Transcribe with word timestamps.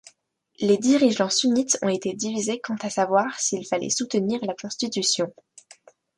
Les 0.59 0.79
dirigeants 0.79 1.29
sunnites 1.29 1.77
ont 1.83 1.87
été 1.87 2.15
divisés 2.15 2.59
quant 2.59 2.75
à 2.81 2.89
savoir 2.89 3.39
s'il 3.39 3.67
fallait 3.67 3.91
soutenir 3.91 4.43
la 4.43 4.55
constitution. 4.55 5.31